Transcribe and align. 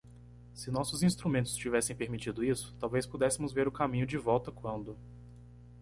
Se 0.55 0.71
nossos 0.71 1.03
instrumentos 1.03 1.55
tivessem 1.55 1.95
permitido 1.95 2.43
isso, 2.43 2.75
talvez 2.79 3.05
pudéssemos 3.05 3.53
ver 3.53 3.67
o 3.67 3.71
caminho 3.71 4.07
de 4.07 4.17
volta 4.17 4.51
quando. 4.51 4.97